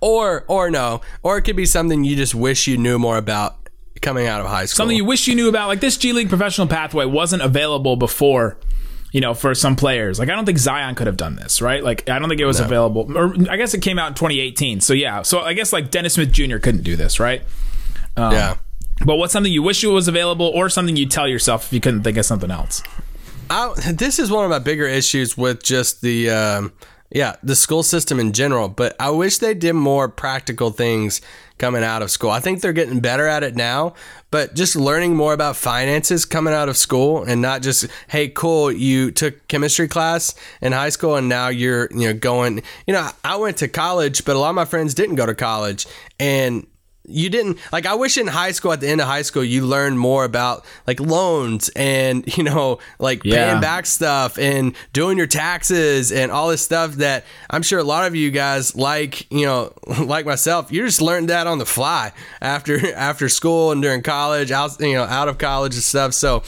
[0.00, 3.56] or or no, or it could be something you just wish you knew more about
[4.00, 4.76] coming out of high school.
[4.76, 8.56] Something you wish you knew about, like this G League professional pathway wasn't available before,
[9.12, 10.18] you know, for some players.
[10.18, 11.82] Like I don't think Zion could have done this, right?
[11.82, 13.16] Like I don't think it was available.
[13.16, 14.80] Or I guess it came out in 2018.
[14.80, 15.22] So yeah.
[15.22, 16.58] So I guess like Dennis Smith Jr.
[16.58, 17.42] couldn't do this, right?
[18.16, 18.56] yeah.
[19.04, 21.80] But what's something you wish it was available, or something you tell yourself if you
[21.80, 22.82] couldn't think of something else?
[23.48, 26.72] I, this is one of my bigger issues with just the um,
[27.10, 28.68] yeah the school system in general.
[28.68, 31.20] But I wish they did more practical things
[31.58, 32.30] coming out of school.
[32.30, 33.94] I think they're getting better at it now,
[34.30, 38.72] but just learning more about finances coming out of school and not just hey cool
[38.72, 43.08] you took chemistry class in high school and now you're you know going you know
[43.24, 45.86] I went to college, but a lot of my friends didn't go to college
[46.18, 46.66] and
[47.06, 49.64] you didn't like i wish in high school at the end of high school you
[49.66, 53.48] learned more about like loans and you know like Yeah.
[53.50, 57.84] paying back stuff and doing your taxes and all this stuff that i'm sure a
[57.84, 59.72] lot of you guys like you know
[60.04, 64.52] like myself you just learned that on the fly after after school and during college
[64.52, 66.42] out you know out of college and stuff so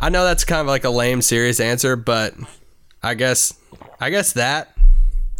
[0.00, 2.32] I know that's kind of like a lame, serious answer, but
[3.02, 3.52] I guess,
[4.00, 4.77] I guess that.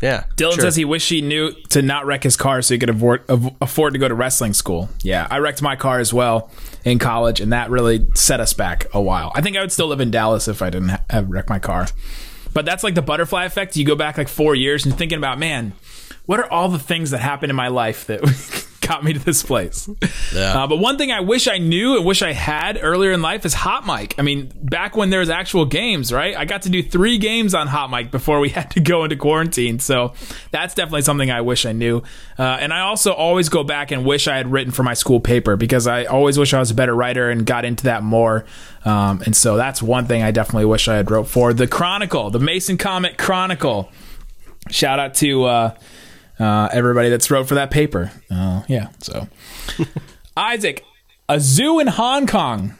[0.00, 0.24] Yeah.
[0.36, 0.62] Dylan sure.
[0.62, 3.24] says he wished he knew to not wreck his car so he could afford,
[3.60, 4.88] afford to go to wrestling school.
[5.02, 6.50] Yeah, I wrecked my car as well
[6.84, 9.32] in college, and that really set us back a while.
[9.34, 11.58] I think I would still live in Dallas if I didn't ha- have wrecked my
[11.58, 11.88] car.
[12.54, 13.76] But that's like the butterfly effect.
[13.76, 15.72] You go back like four years and you're thinking about, man,
[16.26, 18.20] what are all the things that happened in my life that
[18.80, 19.88] got me to this place?
[20.34, 20.62] Yeah.
[20.62, 23.44] Uh, but one thing I wish I knew and wish I had earlier in life
[23.44, 24.14] is Hot Mic.
[24.18, 26.36] I mean, back when there was actual games, right?
[26.36, 29.16] I got to do three games on Hot Mic before we had to go into
[29.16, 29.78] quarantine.
[29.78, 30.14] So
[30.50, 32.02] that's definitely something I wish I knew.
[32.38, 35.20] Uh, and I also always go back and wish I had written for my school
[35.20, 38.44] paper because I always wish I was a better writer and got into that more.
[38.84, 42.30] Um, and so that's one thing I definitely wish I had wrote for the Chronicle,
[42.30, 43.90] the Mason Comet Chronicle.
[44.70, 45.74] Shout out to uh,
[46.38, 48.12] uh, everybody that's wrote for that paper.
[48.30, 49.28] Uh, yeah, so
[50.36, 50.84] Isaac,
[51.28, 52.74] a zoo in Hong Kong.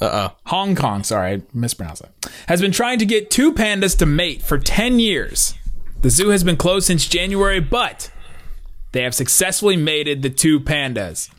[0.00, 0.36] Uh oh.
[0.46, 2.32] Hong Kong, sorry, I mispronounced that.
[2.48, 5.54] Has been trying to get two pandas to mate for 10 years.
[6.02, 8.10] The zoo has been closed since January, but
[8.92, 11.30] they have successfully mated the two pandas.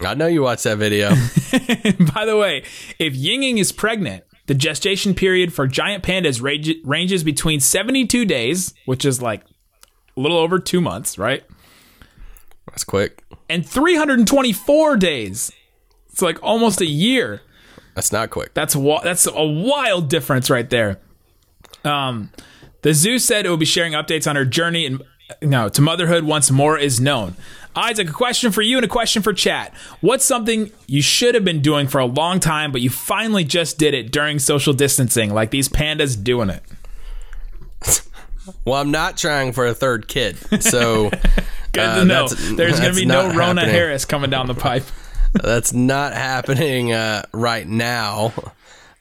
[0.00, 1.10] I know you watched that video.
[2.14, 2.64] By the way,
[2.98, 8.24] if Ying Ying is pregnant, the gestation period for giant pandas range, ranges between 72
[8.24, 9.42] days, which is like
[10.16, 11.44] a little over two months, right?
[12.66, 13.24] That's quick.
[13.48, 15.52] And 324 days.
[16.10, 17.42] It's like almost a year.
[17.94, 18.54] That's not quick.
[18.54, 20.98] That's wa- that's a wild difference right there.
[21.84, 22.30] Um,
[22.82, 25.02] the zoo said it will be sharing updates on her journey and
[25.42, 27.34] no to motherhood once more is known.
[27.76, 29.72] Isaac, a question for you and a question for chat.
[30.00, 33.78] What's something you should have been doing for a long time, but you finally just
[33.78, 36.62] did it during social distancing, like these pandas doing it?
[38.64, 41.10] Well, I'm not trying for a third kid, so
[41.72, 42.28] Good Uh, to know.
[42.28, 43.68] There's going to be no Rona happening.
[43.70, 44.84] Harris coming down the pipe.
[45.32, 48.32] that's not happening uh, right now.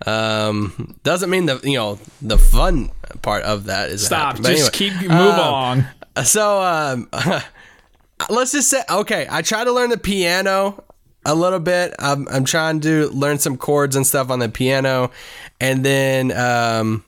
[0.06, 4.38] Um, doesn't mean the you know the fun part of that is Stop.
[4.38, 5.86] Just anyway, keep move along.
[6.24, 7.10] So um,
[8.30, 9.28] let's just say okay.
[9.30, 10.84] I try to learn the piano
[11.26, 11.96] a little bit.
[12.00, 15.12] I'm I'm trying to learn some chords and stuff on the piano,
[15.60, 17.04] and then um,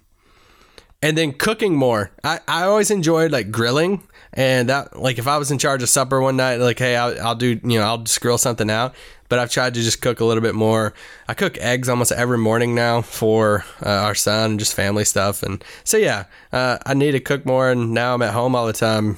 [1.02, 2.12] and then cooking more.
[2.24, 4.04] I I always enjoyed like grilling.
[4.34, 7.20] And that, like, if I was in charge of supper one night, like, hey, I'll,
[7.22, 8.96] I'll do, you know, I'll just grill something out.
[9.28, 10.94] But I've tried to just cook a little bit more.
[11.28, 15.44] I cook eggs almost every morning now for uh, our son and just family stuff.
[15.44, 17.72] And so, yeah, uh, I need to cook more.
[17.72, 19.18] And now I'm at home all the time.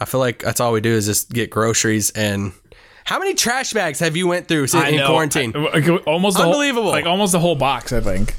[0.00, 2.10] I feel like that's all we do is just get groceries.
[2.10, 2.50] And
[3.04, 5.52] how many trash bags have you went through in quarantine?
[5.54, 6.90] I- almost the whole- Unbelievable.
[6.90, 8.34] like almost the whole box, I think.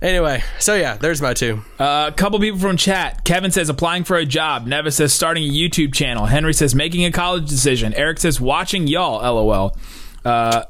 [0.00, 1.62] Anyway, so yeah, there's my two.
[1.78, 3.24] Uh, a couple people from chat.
[3.24, 4.66] Kevin says applying for a job.
[4.66, 6.26] Nevis says starting a YouTube channel.
[6.26, 7.92] Henry says making a college decision.
[7.94, 9.20] Eric says watching y'all.
[9.20, 9.76] LOL.
[10.24, 10.64] Uh,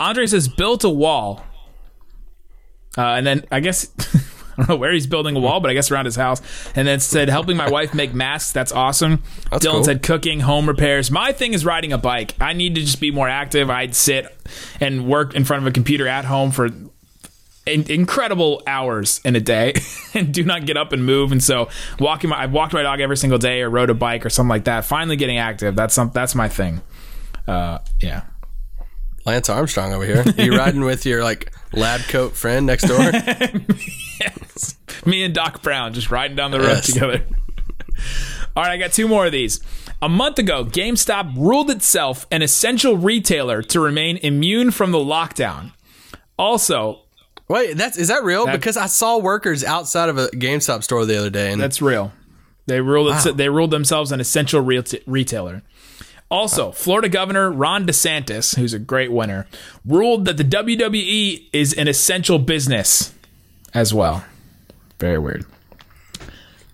[0.00, 1.44] Andre says built a wall.
[2.98, 3.88] Uh, and then I guess
[4.56, 6.40] I don't know where he's building a wall, but I guess around his house.
[6.74, 8.52] And then said helping my wife make masks.
[8.52, 9.22] That's awesome.
[9.50, 9.84] That's Dylan cool.
[9.84, 11.10] said cooking, home repairs.
[11.10, 12.34] My thing is riding a bike.
[12.40, 13.70] I need to just be more active.
[13.70, 14.34] I'd sit
[14.80, 16.70] and work in front of a computer at home for
[17.66, 19.74] incredible hours in a day
[20.14, 21.32] and do not get up and move.
[21.32, 24.24] And so walking my, I've walked my dog every single day or rode a bike
[24.24, 24.84] or something like that.
[24.84, 25.74] Finally getting active.
[25.76, 26.80] That's some, that's my thing.
[27.46, 28.22] Uh, yeah.
[29.24, 30.22] Lance Armstrong over here.
[30.38, 32.98] Are you riding with your like lab coat friend next door?
[35.04, 36.86] Me and Doc Brown just riding down the road Yes.
[36.92, 37.24] together.
[38.56, 39.60] All right, I got two more of these.
[40.02, 45.72] A month ago, GameStop ruled itself an essential retailer to remain immune from the lockdown.
[46.38, 47.00] Also,
[47.48, 48.46] Wait, that's is that real?
[48.46, 51.80] That- because I saw workers outside of a GameStop store the other day, and That's
[51.80, 52.12] real.
[52.66, 55.62] They ruled it, they ruled themselves an essential real- retailer.
[56.28, 59.46] Also, Florida Governor Ron DeSantis, who's a great winner,
[59.84, 63.14] ruled that the WWE is an essential business
[63.72, 64.24] as well.
[64.98, 65.44] Very weird.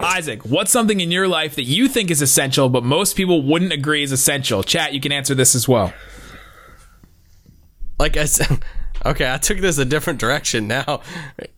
[0.01, 3.73] Isaac, what's something in your life that you think is essential, but most people wouldn't
[3.73, 4.63] agree is essential?
[4.63, 5.93] Chat, you can answer this as well.
[7.99, 8.65] like I said,
[9.05, 11.01] okay, I took this a different direction now.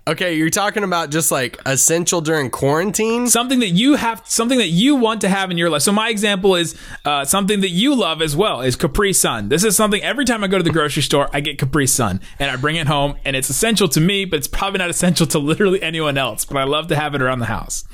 [0.06, 3.26] Okay, you're talking about just like essential during quarantine.
[3.26, 5.82] something that you have something that you want to have in your life.
[5.82, 9.48] So my example is uh, something that you love as well is capri sun.
[9.48, 12.20] This is something every time i go to the grocery store i get capri sun.
[12.38, 15.26] And i bring it home and it's essential to me but it's probably not essential
[15.28, 17.84] to literally anyone else but i love to have it around the house.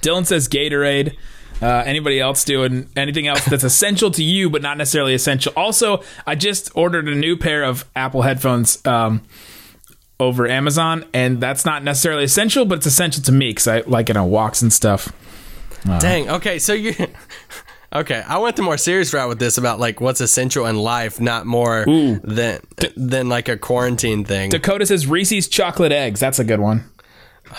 [0.00, 1.16] Dylan says gatorade
[1.62, 6.02] uh, anybody else doing anything else that's essential to you but not necessarily essential also
[6.26, 9.22] i just ordered a new pair of apple headphones um,
[10.20, 14.10] over amazon and that's not necessarily essential but it's essential to me because i like
[14.10, 15.12] it on walks and stuff
[15.98, 16.30] Dang.
[16.30, 16.94] Okay, so you.
[17.94, 21.20] Okay, I went the more serious route with this about like what's essential in life,
[21.20, 22.60] not more than
[22.96, 24.48] than like a quarantine thing.
[24.48, 26.18] Dakota says Reese's chocolate eggs.
[26.18, 26.84] That's a good one.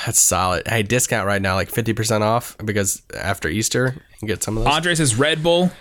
[0.05, 0.67] That's solid.
[0.67, 4.57] Hey, discount right now, like fifty percent off because after Easter, you can get some
[4.57, 4.73] of those.
[4.73, 5.71] Andre says Red Bull.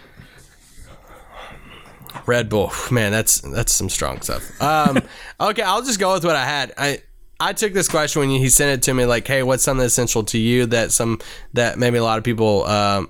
[2.27, 4.61] Red Bull, man, that's that's some strong stuff.
[4.61, 5.01] Um,
[5.41, 6.73] okay, I'll just go with what I had.
[6.77, 7.03] I
[7.41, 10.23] I took this question when he sent it to me, like, hey, what's something essential
[10.25, 11.19] to you that some
[11.55, 13.09] that maybe a lot of people um,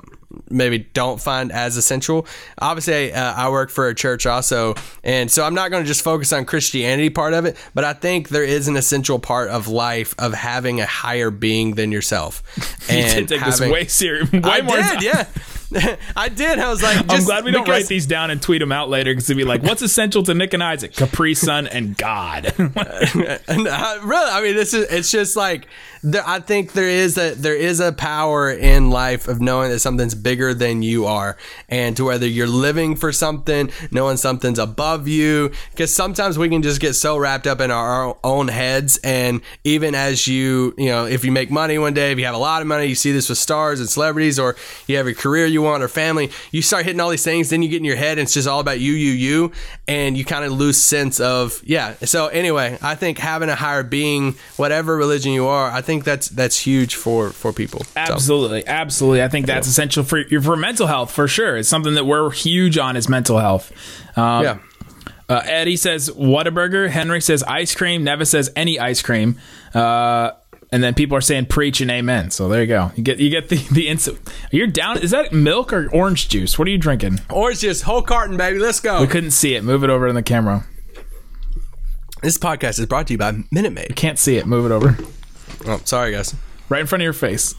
[0.51, 2.27] maybe don't find as essential.
[2.61, 6.03] Obviously, uh, I work for a church also, and so I'm not going to just
[6.03, 9.69] focus on Christianity part of it, but I think there is an essential part of
[9.69, 12.43] life of having a higher being than yourself.
[12.93, 14.31] You And did take this way serious.
[14.33, 15.27] Way I more did, yeah.
[16.17, 16.59] I did.
[16.59, 19.13] I was like, I'm glad we don't write these down and tweet them out later
[19.13, 20.95] because it'd be like, what's essential to Nick and Isaac?
[20.95, 22.47] Capri Sun and God.
[22.59, 25.69] and uh, really, I mean, this is it's just like
[26.03, 29.79] there, I think there is a there is a power in life of knowing that
[29.79, 31.37] something's bigger than you are,
[31.69, 35.53] and to whether you're living for something, knowing something's above you.
[35.71, 39.95] Because sometimes we can just get so wrapped up in our own heads, and even
[39.95, 42.63] as you you know, if you make money one day, if you have a lot
[42.63, 44.57] of money, you see this with stars and celebrities, or
[44.87, 47.63] you have a career you want or family, you start hitting all these things, then
[47.63, 49.53] you get in your head, and it's just all about you, you, you,
[49.89, 51.95] and you kind of lose sense of yeah.
[52.05, 56.29] So anyway, I think having a higher being, whatever religion you are, I think that's
[56.29, 57.85] that's huge for for people.
[57.85, 59.23] So, Absolutely, absolutely.
[59.23, 61.57] I think that's essential for for mental health for sure.
[61.57, 63.73] It's something that we're huge on is mental health.
[64.17, 64.59] Um, yeah.
[65.29, 66.91] Uh, Eddie says Whataburger.
[66.91, 68.05] Henry says ice cream.
[68.05, 69.39] Nevis says any ice cream.
[69.73, 70.33] Uh,
[70.73, 72.31] and then people are saying preach and amen.
[72.31, 72.91] So there you go.
[72.97, 74.19] You get you get the the instant.
[74.51, 74.99] You're down.
[74.99, 76.59] Is that milk or orange juice?
[76.59, 77.21] What are you drinking?
[77.31, 78.59] Orange juice, whole carton, baby.
[78.59, 79.01] Let's go.
[79.01, 79.63] We couldn't see it.
[79.63, 80.67] Move it over in the camera.
[82.23, 83.95] This podcast is brought to you by Minute Maid.
[83.97, 84.47] Can't see it.
[84.47, 84.97] Move it over.
[85.67, 86.35] Oh, sorry guys.
[86.69, 87.55] Right in front of your face.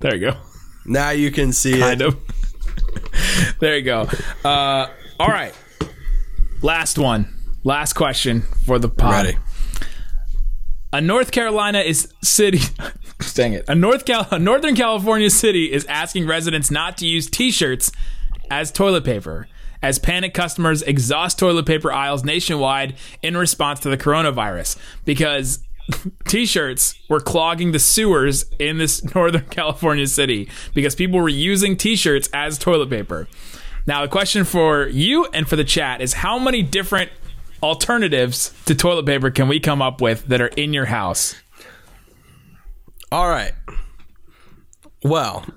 [0.00, 0.36] There you go.
[0.86, 2.08] Now you can see Kind it.
[2.08, 3.58] of.
[3.60, 4.08] there you go.
[4.44, 5.54] Uh, all right.
[6.62, 7.34] Last one.
[7.64, 9.26] Last question for the pod.
[9.26, 9.38] Ready.
[10.92, 12.60] A North Carolina is city.
[13.34, 13.64] dang it.
[13.68, 17.92] A North Cal- a Northern California city is asking residents not to use T-shirts
[18.50, 19.48] as toilet paper,
[19.82, 25.60] as panic customers exhaust toilet paper aisles nationwide in response to the coronavirus because.
[26.26, 32.28] T-shirts were clogging the sewers in this Northern California city because people were using T-shirts
[32.34, 33.26] as toilet paper.
[33.86, 37.10] Now, the question for you and for the chat is: How many different
[37.62, 41.34] alternatives to toilet paper can we come up with that are in your house?
[43.10, 43.52] All right.
[45.02, 45.44] Well,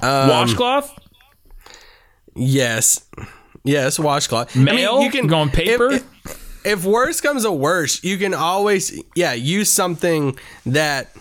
[0.00, 0.96] Um, Washcloth,
[2.36, 3.04] yes,
[3.64, 4.54] yes, washcloth.
[4.54, 5.92] mail, You can go on paper.
[5.92, 11.14] If, if worse comes to worse, you can always yeah use something that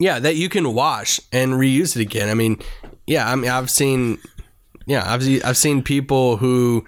[0.00, 2.28] yeah that you can wash and reuse it again.
[2.30, 2.58] I mean,
[3.06, 4.18] yeah, I mean I've seen
[4.86, 6.86] yeah I've I've seen people who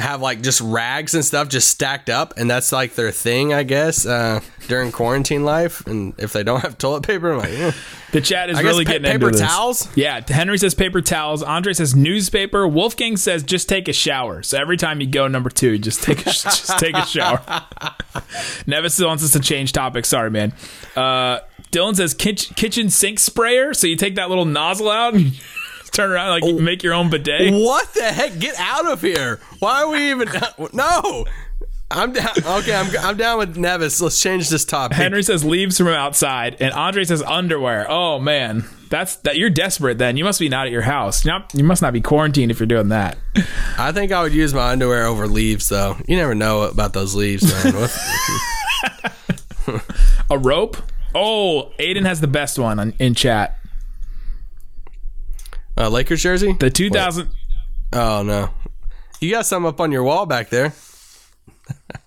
[0.00, 3.62] have like just rags and stuff just stacked up and that's like their thing I
[3.62, 7.72] guess uh, during quarantine life and if they don't have toilet paper I'm like eh.
[8.12, 9.48] the chat is I really pa- getting paper into this.
[9.48, 9.96] towels?
[9.96, 11.42] Yeah, Henry says paper towels.
[11.42, 12.66] Andre says newspaper.
[12.66, 14.42] Wolfgang says just take a shower.
[14.42, 17.42] So every time you go number two, just take a, just take a shower.
[18.66, 20.08] Nevis wants us to change topics.
[20.08, 20.52] Sorry, man.
[20.96, 21.40] Uh,
[21.72, 23.74] Dylan says kitchen, kitchen sink sprayer.
[23.74, 25.32] So you take that little nozzle out and
[25.92, 27.52] turn around like you make your own bidet.
[27.52, 28.38] What the heck?
[28.38, 29.40] Get out of here!
[29.58, 30.28] Why are we even?
[30.72, 31.26] No,
[31.90, 32.30] I'm down.
[32.44, 34.00] Okay, I'm I'm down with Nevis.
[34.00, 34.96] Let's change this topic.
[34.96, 37.86] Henry says leaves from outside, and Andre says underwear.
[37.90, 39.36] Oh man, that's that.
[39.36, 39.98] You're desperate.
[39.98, 41.24] Then you must be not at your house.
[41.24, 43.18] You're not, you must not be quarantined if you're doing that.
[43.78, 45.96] I think I would use my underwear over leaves, though.
[46.06, 47.52] You never know about those leaves,
[50.30, 50.76] A rope.
[51.14, 53.58] Oh, Aiden has the best one on, in chat.
[55.76, 56.54] Uh, Lakers jersey?
[56.58, 57.28] The 2000.
[57.92, 58.50] Oh no,
[59.20, 60.74] you got some up on your wall back there.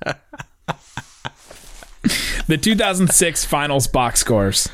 [2.47, 4.67] The 2006 finals box scores.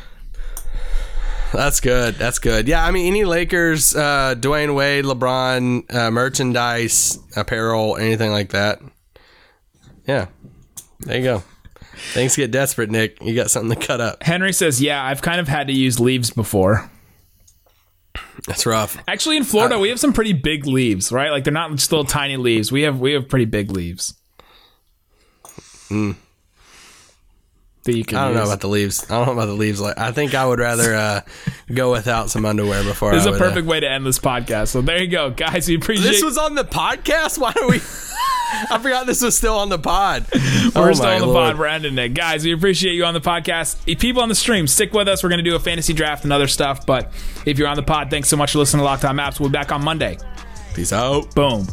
[1.53, 2.15] That's good.
[2.15, 2.67] That's good.
[2.67, 8.79] Yeah, I mean, any Lakers, uh, Dwyane Wade, LeBron, uh, merchandise, apparel, anything like that.
[10.07, 10.27] Yeah,
[11.01, 11.43] there you go.
[12.13, 13.21] Things get desperate, Nick.
[13.21, 14.23] You got something to cut up.
[14.23, 16.89] Henry says, "Yeah, I've kind of had to use leaves before.
[18.45, 18.97] That's rough.
[19.07, 21.31] Actually, in Florida, uh, we have some pretty big leaves, right?
[21.31, 22.71] Like they're not just little tiny leaves.
[22.71, 24.15] We have we have pretty big leaves.
[25.89, 26.11] Hmm.
[27.91, 28.17] That you can.
[28.17, 29.03] I don't know about the leaves.
[29.09, 29.81] I don't know about the leaves.
[29.81, 31.21] Like, I think I would rather uh,
[31.73, 33.11] go without some underwear before.
[33.11, 34.67] This is a would, uh, perfect way to end this podcast.
[34.69, 35.67] So there you go, guys.
[35.67, 36.09] We appreciate.
[36.11, 37.37] This was on the podcast.
[37.39, 37.77] Why are we?
[38.71, 40.25] I forgot this was still on the pod.
[40.33, 41.35] We're Oh still on the Lord.
[41.51, 41.59] pod.
[41.59, 42.09] We're ending it.
[42.09, 43.77] Guys, we appreciate you on the podcast.
[43.85, 45.21] If People on the stream, stick with us.
[45.23, 46.85] We're going to do a fantasy draft and other stuff.
[46.85, 47.11] But
[47.45, 49.39] if you're on the pod, thanks so much for listening to Locked On Mavs.
[49.39, 50.17] We'll be back on Monday.
[50.73, 51.33] Peace out.
[51.35, 51.67] Boom.